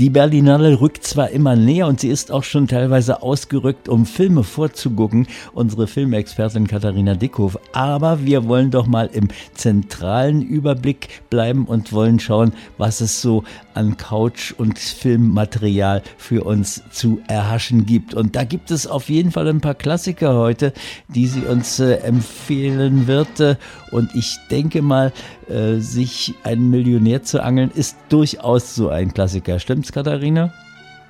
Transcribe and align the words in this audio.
Die 0.00 0.10
Berlinale 0.10 0.80
rückt 0.80 1.02
zwar 1.02 1.30
immer 1.30 1.56
näher 1.56 1.88
und 1.88 1.98
sie 1.98 2.08
ist 2.08 2.30
auch 2.30 2.44
schon 2.44 2.68
teilweise 2.68 3.20
ausgerückt, 3.20 3.88
um 3.88 4.06
Filme 4.06 4.44
vorzugucken, 4.44 5.26
unsere 5.54 5.88
Filmexpertin 5.88 6.68
Katharina 6.68 7.16
Dickhoff, 7.16 7.58
aber 7.72 8.24
wir 8.24 8.46
wollen 8.46 8.70
doch 8.70 8.86
mal 8.86 9.10
im 9.12 9.26
zentralen 9.54 10.40
Überblick 10.40 11.08
bleiben 11.30 11.64
und 11.64 11.92
wollen 11.92 12.20
schauen, 12.20 12.52
was 12.76 13.00
es 13.00 13.20
so 13.20 13.42
an 13.78 13.96
Couch- 13.96 14.52
und 14.58 14.76
Filmmaterial 14.78 16.02
für 16.16 16.42
uns 16.44 16.82
zu 16.90 17.22
erhaschen 17.28 17.86
gibt. 17.86 18.12
Und 18.12 18.34
da 18.34 18.42
gibt 18.42 18.72
es 18.72 18.88
auf 18.88 19.08
jeden 19.08 19.30
Fall 19.30 19.46
ein 19.46 19.60
paar 19.60 19.76
Klassiker 19.76 20.34
heute, 20.34 20.72
die 21.06 21.28
sie 21.28 21.42
uns 21.42 21.78
äh, 21.78 21.94
empfehlen 21.98 23.06
wird. 23.06 23.56
Und 23.92 24.14
ich 24.16 24.36
denke 24.50 24.82
mal, 24.82 25.12
äh, 25.48 25.76
sich 25.76 26.34
einen 26.42 26.70
Millionär 26.70 27.22
zu 27.22 27.42
angeln, 27.42 27.70
ist 27.72 27.96
durchaus 28.08 28.74
so 28.74 28.88
ein 28.88 29.14
Klassiker. 29.14 29.60
Stimmt's, 29.60 29.92
Katharina? 29.92 30.52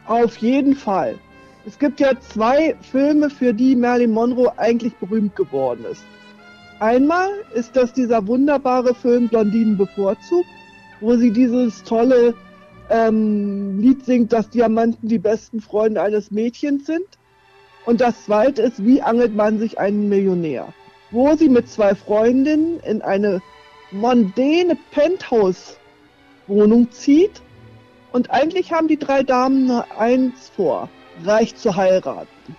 Auf 0.06 0.36
jeden 0.36 0.76
Fall. 0.76 1.16
Es 1.66 1.78
gibt 1.78 2.00
ja 2.00 2.12
zwei 2.20 2.76
Filme, 2.80 3.30
für 3.30 3.54
die 3.54 3.74
Marilyn 3.74 4.12
Monroe 4.12 4.52
eigentlich 4.58 4.94
berühmt 4.96 5.34
geworden 5.36 5.84
ist. 5.90 6.04
Einmal 6.80 7.30
ist 7.54 7.74
das 7.76 7.92
dieser 7.92 8.26
wunderbare 8.26 8.94
Film 8.94 9.28
Blondinen 9.28 9.76
bevorzugt, 9.76 10.48
wo 11.00 11.16
sie 11.16 11.32
dieses 11.32 11.82
tolle 11.82 12.34
ähm, 12.90 13.80
Lied 13.80 14.04
singt, 14.04 14.32
dass 14.32 14.50
Diamanten 14.50 15.08
die 15.08 15.18
besten 15.18 15.60
Freunde 15.60 16.02
eines 16.02 16.30
Mädchens 16.30 16.86
sind. 16.86 17.06
Und 17.84 18.00
das 18.00 18.24
zweite 18.24 18.62
ist, 18.62 18.84
wie 18.84 19.02
angelt 19.02 19.34
man 19.34 19.58
sich 19.58 19.78
einen 19.78 20.08
Millionär? 20.08 20.72
Wo 21.10 21.34
sie 21.36 21.48
mit 21.48 21.70
zwei 21.70 21.94
Freundinnen 21.94 22.80
in 22.80 23.02
eine 23.02 23.40
mondäne 23.90 24.76
Penthouse-Wohnung 24.90 26.90
zieht. 26.90 27.42
Und 28.12 28.30
eigentlich 28.30 28.72
haben 28.72 28.88
die 28.88 28.98
drei 28.98 29.22
Damen 29.22 29.66
nur 29.66 29.86
eins 29.98 30.50
vor, 30.54 30.88
reich 31.24 31.56
zu 31.56 31.76
heiraten. 31.76 32.56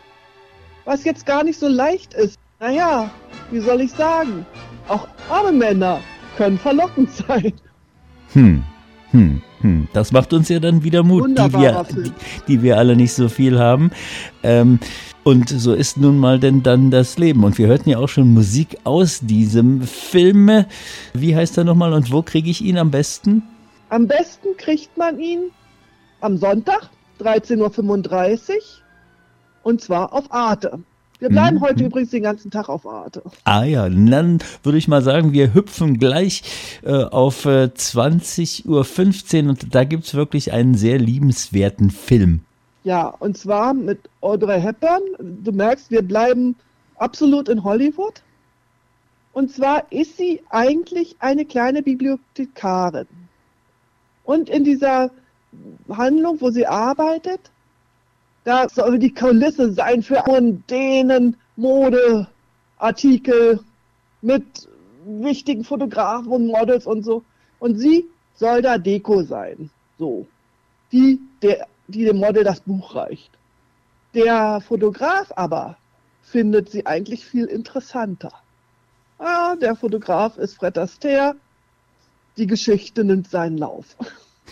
Was 0.85 1.03
jetzt 1.03 1.25
gar 1.25 1.43
nicht 1.43 1.59
so 1.59 1.67
leicht 1.67 2.13
ist. 2.13 2.37
Naja, 2.59 3.09
wie 3.51 3.59
soll 3.59 3.81
ich 3.81 3.91
sagen? 3.91 4.45
Auch 4.87 5.07
arme 5.29 5.51
Männer 5.51 6.01
können 6.37 6.57
verlockend 6.57 7.11
sein. 7.27 7.53
Hm, 8.33 8.63
hm, 9.11 9.41
hm. 9.61 9.87
Das 9.93 10.11
macht 10.11 10.33
uns 10.33 10.49
ja 10.49 10.59
dann 10.59 10.83
wieder 10.83 11.03
Mut, 11.03 11.29
die 11.29 11.53
wir, 11.53 11.85
die, 11.89 12.11
die 12.47 12.61
wir 12.61 12.77
alle 12.77 12.95
nicht 12.95 13.13
so 13.13 13.27
viel 13.29 13.59
haben. 13.59 13.91
Ähm, 14.43 14.79
und 15.23 15.49
so 15.49 15.73
ist 15.73 15.97
nun 15.97 16.17
mal 16.17 16.39
denn 16.39 16.63
dann 16.63 16.91
das 16.91 17.17
Leben. 17.17 17.43
Und 17.43 17.57
wir 17.57 17.67
hörten 17.67 17.89
ja 17.89 17.99
auch 17.99 18.07
schon 18.07 18.33
Musik 18.33 18.77
aus 18.83 19.19
diesem 19.19 19.81
Film. 19.81 20.65
Wie 21.13 21.35
heißt 21.35 21.57
er 21.57 21.65
nochmal 21.65 21.93
und 21.93 22.11
wo 22.11 22.21
kriege 22.21 22.49
ich 22.49 22.61
ihn 22.61 22.77
am 22.77 22.89
besten? 22.89 23.43
Am 23.89 24.07
besten 24.07 24.55
kriegt 24.57 24.97
man 24.97 25.19
ihn 25.19 25.51
am 26.21 26.37
Sonntag, 26.37 26.89
13.35 27.19 28.49
Uhr. 28.49 28.55
Und 29.63 29.81
zwar 29.81 30.13
auf 30.13 30.31
Arte. 30.31 30.79
Wir 31.19 31.27
bleiben 31.27 31.57
mhm. 31.57 31.61
heute 31.61 31.83
übrigens 31.83 32.11
den 32.11 32.23
ganzen 32.23 32.49
Tag 32.49 32.69
auf 32.69 32.87
Arte. 32.87 33.21
Ah 33.43 33.63
ja, 33.63 33.89
dann 33.89 34.39
würde 34.63 34.77
ich 34.77 34.87
mal 34.87 35.01
sagen, 35.01 35.33
wir 35.33 35.53
hüpfen 35.53 35.99
gleich 35.99 36.43
äh, 36.83 37.03
auf 37.03 37.45
äh, 37.45 37.69
20.15 37.75 39.43
Uhr 39.43 39.49
und 39.49 39.75
da 39.75 39.83
gibt 39.83 40.05
es 40.05 40.13
wirklich 40.13 40.53
einen 40.53 40.75
sehr 40.75 40.97
liebenswerten 40.97 41.91
Film. 41.91 42.39
Ja, 42.85 43.07
und 43.07 43.37
zwar 43.37 43.73
mit 43.73 44.09
Audrey 44.21 44.61
Hepburn. 44.61 45.01
Du 45.19 45.51
merkst, 45.51 45.91
wir 45.91 46.01
bleiben 46.01 46.55
absolut 46.95 47.49
in 47.49 47.63
Hollywood. 47.65 48.21
Und 49.33 49.51
zwar 49.51 49.91
ist 49.91 50.17
sie 50.17 50.41
eigentlich 50.49 51.17
eine 51.19 51.45
kleine 51.45 51.83
Bibliothekarin. 51.83 53.07
Und 54.23 54.49
in 54.49 54.63
dieser 54.63 55.11
Handlung, 55.89 56.39
wo 56.39 56.49
sie 56.49 56.65
arbeitet, 56.65 57.41
da 58.43 58.69
soll 58.69 58.99
die 58.99 59.13
Kulisse 59.13 59.73
sein 59.73 60.01
für 60.01 60.23
mondänen 60.25 61.37
Modeartikel 61.55 63.59
mit 64.21 64.67
wichtigen 65.05 65.63
Fotografen 65.63 66.31
und 66.31 66.47
Models 66.47 66.85
und 66.85 67.03
so. 67.03 67.23
Und 67.59 67.77
sie 67.77 68.05
soll 68.35 68.61
da 68.61 68.77
Deko 68.77 69.23
sein. 69.23 69.69
So. 69.97 70.27
Die 70.91 71.19
der 71.41 71.67
die 71.87 72.05
dem 72.05 72.17
Model 72.17 72.43
das 72.43 72.61
Buch 72.61 72.95
reicht. 72.95 73.31
Der 74.13 74.61
Fotograf 74.61 75.31
aber 75.35 75.77
findet 76.21 76.69
sie 76.69 76.85
eigentlich 76.85 77.25
viel 77.25 77.45
interessanter. 77.45 78.31
Ah, 79.17 79.55
der 79.55 79.75
Fotograf 79.75 80.37
ist 80.37 80.55
Fred 80.55 80.77
Astaire. 80.77 81.35
Die 82.37 82.47
Geschichte 82.47 83.03
nimmt 83.03 83.29
seinen 83.29 83.57
Lauf. 83.57 83.97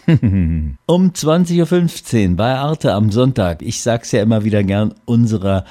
um 0.87 1.11
20.15 1.11 2.29
Uhr 2.29 2.35
bei 2.37 2.55
Arte 2.55 2.93
am 2.93 3.11
Sonntag. 3.11 3.61
Ich 3.61 3.81
sag's 3.81 4.13
ja 4.13 4.21
immer 4.21 4.45
wieder 4.45 4.63
gern, 4.63 4.95
unserer 5.03 5.65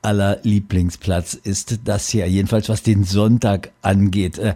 aller 0.00 0.38
Lieblingsplatz 0.44 1.34
ist 1.34 1.80
das 1.84 2.08
hier, 2.08 2.26
jedenfalls 2.26 2.70
was 2.70 2.82
den 2.82 3.04
Sonntag 3.04 3.70
angeht. 3.82 4.38
Äh, 4.38 4.54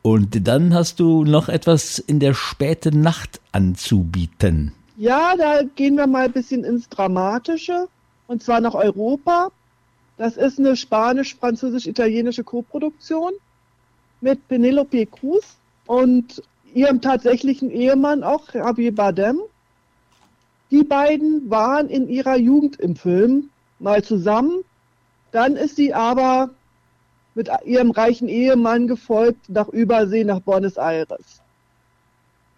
und 0.00 0.48
dann 0.48 0.72
hast 0.74 1.00
du 1.00 1.24
noch 1.24 1.50
etwas 1.50 1.98
in 1.98 2.18
der 2.18 2.32
späten 2.32 3.02
Nacht 3.02 3.40
anzubieten. 3.52 4.72
Ja, 4.96 5.34
da 5.36 5.62
gehen 5.76 5.96
wir 5.96 6.06
mal 6.06 6.24
ein 6.24 6.32
bisschen 6.32 6.64
ins 6.64 6.88
Dramatische 6.88 7.88
und 8.28 8.42
zwar 8.42 8.60
nach 8.60 8.74
Europa. 8.74 9.50
Das 10.16 10.38
ist 10.38 10.58
eine 10.58 10.76
spanisch-französisch-italienische 10.76 12.42
Koproduktion 12.42 13.32
mit 14.22 14.48
Penelope 14.48 15.04
Cruz 15.06 15.56
und 15.86 16.42
ihrem 16.74 17.00
tatsächlichen 17.00 17.70
Ehemann 17.70 18.22
auch, 18.22 18.52
Javier 18.54 18.94
Bardem. 18.94 19.40
Die 20.70 20.84
beiden 20.84 21.50
waren 21.50 21.88
in 21.88 22.08
ihrer 22.08 22.36
Jugend 22.36 22.80
im 22.80 22.96
Film 22.96 23.50
mal 23.78 24.02
zusammen. 24.02 24.64
Dann 25.30 25.56
ist 25.56 25.76
sie 25.76 25.92
aber 25.94 26.50
mit 27.34 27.50
ihrem 27.64 27.90
reichen 27.90 28.28
Ehemann 28.28 28.86
gefolgt 28.86 29.48
nach 29.48 29.68
Übersee 29.68 30.24
nach 30.24 30.40
Buenos 30.40 30.76
Aires. 30.76 31.42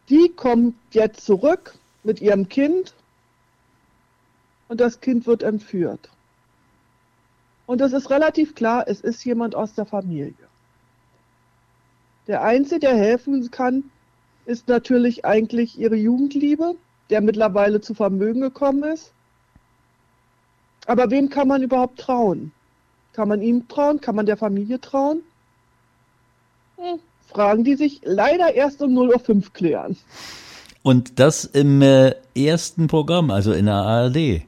Die 0.08 0.30
kommt 0.34 0.74
jetzt 0.90 1.24
zurück 1.24 1.74
mit 2.02 2.20
ihrem 2.20 2.48
Kind 2.48 2.94
und 4.68 4.80
das 4.80 5.00
Kind 5.00 5.26
wird 5.26 5.42
entführt. 5.42 6.10
Und 7.66 7.80
es 7.80 7.92
ist 7.92 8.10
relativ 8.10 8.54
klar, 8.54 8.84
es 8.86 9.00
ist 9.00 9.24
jemand 9.24 9.54
aus 9.54 9.74
der 9.74 9.86
Familie. 9.86 10.34
Der 12.26 12.42
Einzige, 12.42 12.80
der 12.80 12.96
helfen 12.96 13.50
kann, 13.50 13.90
ist 14.46 14.68
natürlich 14.68 15.24
eigentlich 15.24 15.78
ihre 15.78 15.96
Jugendliebe, 15.96 16.74
der 17.10 17.20
mittlerweile 17.20 17.80
zu 17.80 17.94
Vermögen 17.94 18.40
gekommen 18.40 18.84
ist. 18.84 19.12
Aber 20.86 21.10
wem 21.10 21.30
kann 21.30 21.48
man 21.48 21.62
überhaupt 21.62 21.98
trauen? 21.98 22.52
Kann 23.12 23.28
man 23.28 23.42
ihm 23.42 23.68
trauen? 23.68 24.00
Kann 24.00 24.16
man 24.16 24.26
der 24.26 24.36
Familie 24.36 24.80
trauen? 24.80 25.22
Hm, 26.76 26.98
Fragen, 27.28 27.64
die 27.64 27.76
sich 27.76 28.00
leider 28.04 28.54
erst 28.54 28.82
um 28.82 28.92
0.05 28.92 29.28
Uhr 29.34 29.52
klären. 29.52 29.96
Und 30.82 31.18
das 31.18 31.44
im 31.44 31.80
äh, 31.80 32.14
ersten 32.34 32.88
Programm, 32.88 33.30
also 33.30 33.52
in 33.52 33.66
der 33.66 33.76
ARD. 33.76 34.42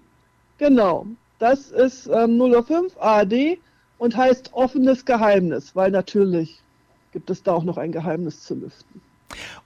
Genau. 0.58 1.06
Das 1.38 1.70
ist 1.70 2.06
ähm, 2.06 2.38
005 2.38 2.96
ARD 2.98 3.58
und 3.98 4.16
heißt 4.16 4.52
offenes 4.52 5.04
Geheimnis, 5.04 5.74
weil 5.74 5.90
natürlich 5.90 6.60
gibt 7.12 7.30
es 7.30 7.42
da 7.42 7.52
auch 7.52 7.64
noch 7.64 7.78
ein 7.78 7.92
Geheimnis 7.92 8.42
zu 8.42 8.54
lüften. 8.54 9.00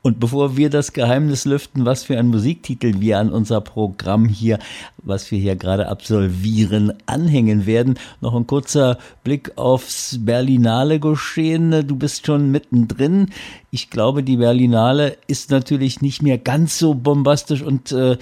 Und 0.03 0.19
bevor 0.19 0.56
wir 0.56 0.71
das 0.71 0.94
Geheimnis 0.94 1.44
lüften, 1.44 1.84
was 1.84 2.04
für 2.04 2.19
ein 2.19 2.28
Musiktitel 2.28 3.00
wir 3.00 3.19
an 3.19 3.31
unser 3.31 3.60
Programm 3.60 4.28
hier, 4.28 4.59
was 5.03 5.31
wir 5.31 5.38
hier 5.38 5.56
gerade 5.56 5.88
absolvieren, 5.88 6.94
anhängen 7.04 7.66
werden, 7.66 7.99
noch 8.22 8.34
ein 8.34 8.47
kurzer 8.47 8.96
Blick 9.25 9.58
aufs 9.58 10.19
Berlinale 10.20 11.00
geschehen. 11.00 11.87
Du 11.87 11.96
bist 11.96 12.25
schon 12.26 12.50
mittendrin. 12.50 13.29
Ich 13.70 13.90
glaube, 13.90 14.23
die 14.23 14.38
Berlinale 14.38 15.19
ist 15.26 15.50
natürlich 15.50 16.00
nicht 16.00 16.23
mehr 16.23 16.38
ganz 16.38 16.79
so 16.79 16.94
bombastisch 16.94 17.62
und 17.62 17.93
äh, 17.93 18.17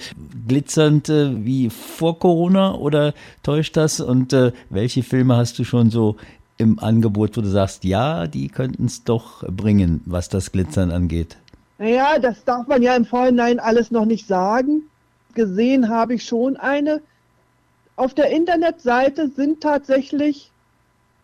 glitzernd 0.47 1.07
äh, 1.07 1.45
wie 1.45 1.69
vor 1.69 2.19
Corona 2.19 2.75
oder 2.75 3.13
täuscht 3.41 3.77
das? 3.77 4.01
Und 4.01 4.33
äh, 4.33 4.51
welche 4.69 5.01
Filme 5.01 5.37
hast 5.37 5.57
du 5.57 5.63
schon 5.63 5.89
so 5.89 6.17
im 6.59 6.77
Angebot, 6.77 7.37
wo 7.37 7.41
du 7.41 7.47
sagst, 7.47 7.85
ja, 7.85 8.27
die 8.27 8.49
könnten 8.49 8.85
es 8.85 9.05
doch 9.05 9.43
bringen, 9.47 10.01
was 10.05 10.27
das 10.27 10.51
Glitzern 10.51 10.91
angeht? 10.91 11.37
Naja, 11.77 12.19
das 12.19 12.43
darf 12.43 12.67
man 12.67 12.81
ja 12.81 12.95
im 12.95 13.05
Vorhinein 13.05 13.59
alles 13.59 13.91
noch 13.91 14.05
nicht 14.05 14.27
sagen. 14.27 14.83
Gesehen 15.33 15.87
habe 15.87 16.15
ich 16.15 16.25
schon 16.25 16.57
eine. 16.57 17.01
Auf 17.95 18.13
der 18.13 18.31
Internetseite 18.31 19.29
sind 19.29 19.61
tatsächlich 19.61 20.51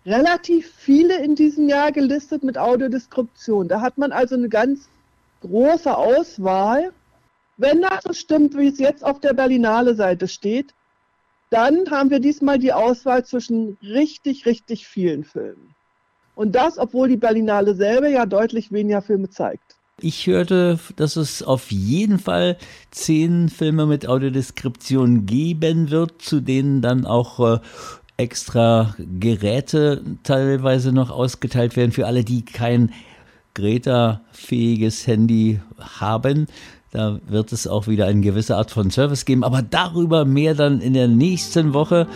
relativ 0.06 0.72
viele 0.74 1.22
in 1.22 1.36
diesem 1.36 1.68
Jahr 1.68 1.92
gelistet 1.92 2.44
mit 2.44 2.58
Audiodeskription. 2.58 3.68
Da 3.68 3.82
hat 3.82 3.98
man 3.98 4.14
also 4.14 4.36
eine 4.36 4.48
ganz 4.48 4.88
große 5.42 5.96
Auswahl. 5.98 6.94
Wenn 7.58 7.82
das 7.82 8.04
so 8.06 8.14
stimmt, 8.14 8.58
wie 8.58 8.70
es 8.70 8.80
jetzt 8.80 9.04
auf 9.04 9.20
der 9.20 9.34
Berlinale 9.34 9.96
Seite 9.96 10.30
steht, 10.30 10.74
dann 11.50 11.90
haben 11.92 12.10
wir 12.10 12.20
diesmal 12.20 12.60
die 12.60 12.74
Auswahl 12.74 13.26
zwischen 13.26 13.78
richtig, 13.82 14.46
richtig 14.46 14.88
vielen 14.88 15.24
Filmen. 15.24 15.76
Und 16.36 16.54
das, 16.54 16.78
obwohl 16.78 17.08
die 17.08 17.18
Berlinale 17.18 17.76
selber 17.76 18.10
ja 18.10 18.26
deutlich 18.26 18.72
weniger 18.72 19.02
Filme 19.02 19.30
zeigt. 19.30 19.76
Ich 20.02 20.28
hörte, 20.28 20.78
dass 20.98 21.16
es 21.16 21.42
auf 21.42 21.72
jeden 21.72 22.20
Fall 22.20 22.58
zehn 22.92 23.48
Filme 23.48 23.86
mit 23.86 24.08
Audiodeskription 24.08 25.26
geben 25.26 25.90
wird, 25.90 26.22
zu 26.22 26.42
denen 26.42 26.82
dann 26.82 27.06
auch 27.06 27.40
äh, 27.40 27.60
extra 28.18 28.96
Geräte 28.98 30.04
teilweise 30.24 30.92
noch 30.92 31.12
ausgeteilt 31.12 31.78
werden 31.78 31.94
für 31.94 32.08
alle, 32.08 32.26
die 32.26 32.44
kein 32.44 32.92
Greta-fähiges 33.54 35.08
Handy 35.08 35.62
haben. 35.80 36.48
Da 36.96 37.20
wird 37.28 37.52
es 37.52 37.68
auch 37.68 37.88
wieder 37.88 38.06
eine 38.06 38.22
gewisse 38.22 38.56
Art 38.56 38.72
von 38.72 38.90
Service 38.90 39.26
geben, 39.26 39.44
aber 39.44 39.62
darüber 39.62 40.24
mehr 40.24 40.56
dann 40.56 40.80
in 40.80 40.94
der 40.94 41.10
nächsten 41.10 41.74
Woche. 41.74 42.08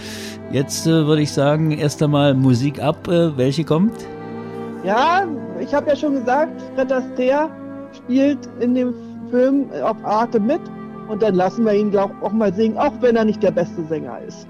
Jetzt 0.53 0.87
äh, 0.87 1.05
würde 1.05 1.21
ich 1.21 1.33
sagen, 1.33 1.71
erst 1.71 2.01
einmal 2.01 2.33
Musik 2.33 2.81
ab. 2.81 3.05
Äh, 3.09 3.35
welche 3.35 3.65
kommt? 3.65 3.91
Ja, 4.85 5.27
ich 5.59 5.73
habe 5.73 5.89
ja 5.89 5.97
schon 5.97 6.13
gesagt, 6.13 6.61
Fred 6.75 6.93
Astaire 6.93 7.49
spielt 7.91 8.39
in 8.61 8.73
dem 8.73 8.93
Film 9.29 9.69
auf 9.83 9.97
Arte 10.05 10.39
mit 10.39 10.61
und 11.09 11.21
dann 11.21 11.35
lassen 11.35 11.65
wir 11.65 11.73
ihn 11.73 11.91
glaub, 11.91 12.11
auch 12.23 12.31
mal 12.31 12.53
singen, 12.53 12.77
auch 12.77 12.93
wenn 13.01 13.17
er 13.17 13.25
nicht 13.25 13.43
der 13.43 13.51
beste 13.51 13.83
Sänger 13.87 14.21
ist. 14.25 14.47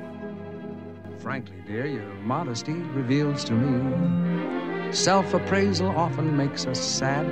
Frankly, 1.24 1.56
dear, 1.68 1.86
your 1.86 2.04
modesty 2.24 2.76
reveals 2.96 3.44
to 3.44 3.54
me 3.54 3.82
self-appraisal 4.92 5.90
often 5.96 6.38
makes 6.38 6.68
us 6.68 6.80
sad. 6.80 7.26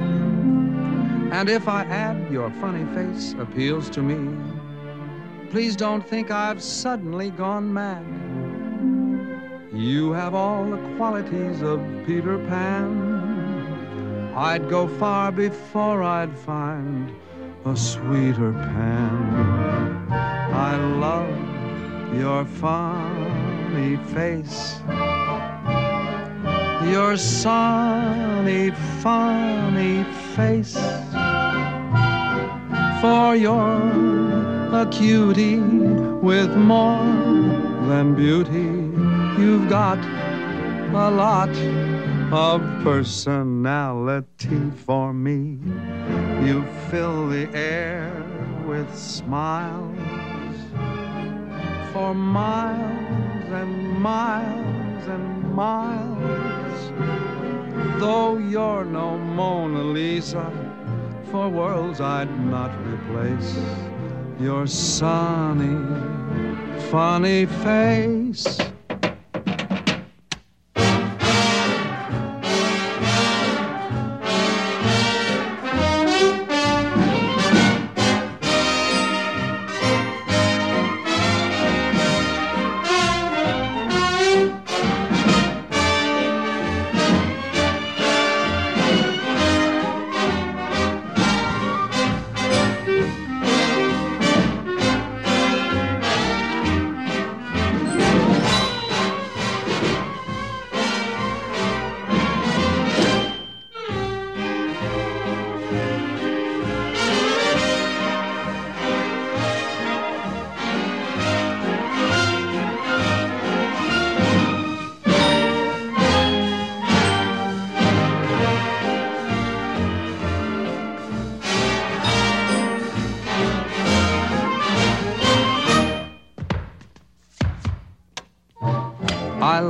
And 1.31 1.50
if 1.50 1.68
I 1.68 1.83
add 1.83 2.31
your 2.31 2.50
funny 2.50 2.85
face 2.95 3.35
appeals 3.38 3.89
to 3.91 4.01
me, 4.01 4.18
please 5.51 5.75
don't 5.75 6.07
think 6.07 6.31
I've 6.31 6.62
suddenly 6.62 7.31
gone 7.31 7.74
mad. 7.74 8.06
You 9.74 10.13
have 10.13 10.33
all 10.33 10.69
the 10.69 10.77
qualities 10.95 11.62
of 11.62 11.79
Peter 12.06 12.38
Pan. 12.47 14.33
I'd 14.35 14.69
go 14.69 14.88
far 14.88 15.31
before 15.31 16.01
I'd 16.01 16.35
find 16.38 17.13
a 17.65 17.75
sweeter 17.75 18.53
Pan. 18.53 20.07
I 20.09 20.77
love 20.77 22.15
your 22.15 22.45
funny 22.45 23.97
face. 24.13 24.80
Your 26.89 27.18
sunny, 27.18 28.71
funny 29.01 30.03
face. 30.35 30.77
For 33.01 33.35
you're 33.35 34.73
a 34.73 34.88
cutie 34.91 35.59
with 35.59 36.55
more 36.55 37.03
than 37.88 38.15
beauty. 38.15 38.71
You've 39.39 39.69
got 39.69 39.99
a 39.99 41.11
lot 41.11 41.55
of 42.31 42.61
personality 42.83 44.71
for 44.85 45.13
me. 45.13 45.59
You 46.44 46.65
fill 46.89 47.29
the 47.29 47.47
air 47.53 48.11
with 48.65 48.89
smiles 48.97 49.95
for 51.94 52.15
miles 52.15 53.51
and 53.51 53.99
miles 53.99 55.07
and 55.07 55.53
miles. 55.53 56.91
Though 57.99 58.38
you're 58.38 58.85
no 58.85 59.17
Mona 59.19 59.83
Lisa, 59.83 60.67
for 61.31 61.50
worlds 61.50 62.00
I'd 62.00 62.29
not 62.45 62.71
replace 62.85 63.59
your 64.39 64.68
sunny, 64.68 65.75
funny 66.89 67.45
face. 67.45 68.59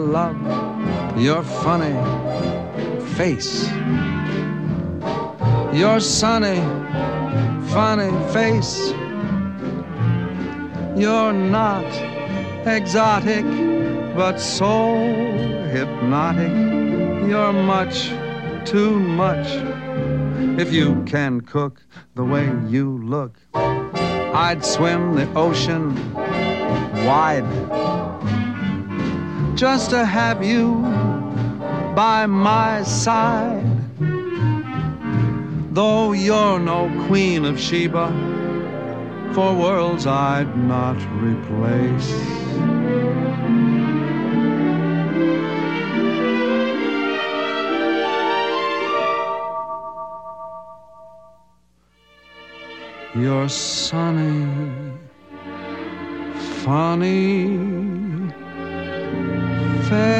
Love 0.07 0.38
your 1.19 1.44
funny 1.44 1.95
face. 3.15 3.69
Your 5.74 6.00
sunny, 6.00 6.62
funny 7.69 8.12
face. 8.31 8.94
You're 10.95 11.33
not 11.33 11.86
exotic, 12.65 13.45
but 14.15 14.39
so 14.39 14.95
hypnotic. 15.71 16.51
You're 17.30 17.53
much 17.53 18.10
too 18.65 19.00
much. 19.00 19.48
If 20.60 20.74
you 20.74 21.03
can 21.06 21.42
cook 21.42 21.81
the 22.15 22.24
way 22.24 22.50
you 22.68 22.98
look, 23.03 23.36
I'd 23.53 24.63
swim 24.63 25.15
the 25.15 25.27
ocean 25.33 25.94
wide 27.06 27.45
just 29.57 29.89
to 29.89 30.06
have 30.06 30.45
you 30.45 30.75
by 31.96 32.27
my 32.27 32.84
side. 32.84 33.65
Though 35.74 36.12
you're 36.12 36.60
no 36.60 36.91
queen 37.08 37.43
of 37.43 37.60
Sheba, 37.60 38.08
for 39.34 39.55
worlds 39.55 40.05
I'd 40.05 40.55
not 40.55 40.98
replace. 41.24 42.12
You're 53.15 53.50
sunny, 53.50 54.48
funny 56.63 57.98
fair. 59.89 60.16